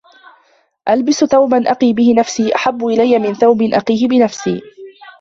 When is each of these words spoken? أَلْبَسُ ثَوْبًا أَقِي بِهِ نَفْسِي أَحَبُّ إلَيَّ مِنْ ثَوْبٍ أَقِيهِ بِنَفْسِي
أَلْبَسُ 0.89 1.23
ثَوْبًا 1.25 1.71
أَقِي 1.71 1.93
بِهِ 1.93 2.13
نَفْسِي 2.17 2.55
أَحَبُّ 2.55 2.85
إلَيَّ 2.87 3.19
مِنْ 3.19 3.33
ثَوْبٍ 3.33 3.61
أَقِيهِ 3.73 4.07
بِنَفْسِي 4.07 4.61